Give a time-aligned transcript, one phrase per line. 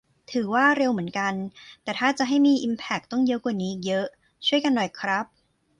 [0.31, 1.33] ถือว่า เร็วเหมือนกัน
[1.83, 4.05] แต่ถ้าจะให้มีอิมแพคต้องเยอะกว่านี้อีกเยอะ
[4.47, 5.25] ช่วยกันหน่อยครับ